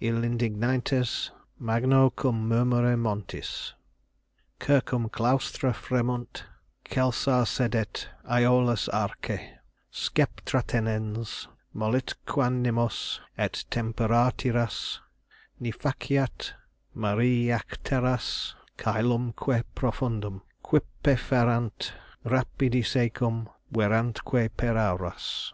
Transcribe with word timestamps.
Illi 0.00 0.24
indignantes 0.28 1.32
magno 1.58 2.10
cum 2.10 2.46
murmure 2.48 2.96
montis 2.96 3.72
Circum 4.60 5.08
claustra 5.08 5.74
fremunt; 5.74 6.44
celsa 6.88 7.44
sedet 7.44 8.06
Æolus 8.24 8.88
arce, 8.92 9.58
Sceptratenens, 9.92 11.48
mollitque 11.74 12.40
animos 12.40 13.18
et 13.36 13.64
temperatiras; 13.68 15.00
Ni 15.58 15.72
faciat, 15.72 16.52
maria 16.94 17.56
ac 17.56 17.82
terras 17.82 18.54
cælumque 18.78 19.64
profundum 19.74 20.40
Quippe 20.62 21.18
ferant 21.18 21.94
rapidi 22.24 22.84
secum 22.84 23.48
verrantque 23.72 24.50
per 24.56 24.76
auras." 24.78 25.52